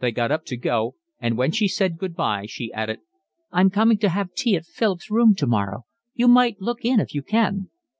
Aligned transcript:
They 0.00 0.12
got 0.12 0.30
up 0.30 0.44
to 0.48 0.56
go 0.58 0.96
and 1.18 1.38
when 1.38 1.50
she 1.50 1.66
said 1.66 1.96
good 1.96 2.14
bye, 2.14 2.44
she 2.46 2.70
added: 2.74 3.00
"I'm 3.50 3.70
coming 3.70 3.96
to 4.00 4.10
have 4.10 4.34
tea 4.34 4.54
at 4.54 4.66
Philip's 4.66 5.10
room 5.10 5.34
tomorrow. 5.34 5.84
You 6.12 6.28
might 6.28 6.60
look 6.60 6.84
in 6.84 7.00
if 7.00 7.14
you 7.14 7.22
can." 7.22 7.70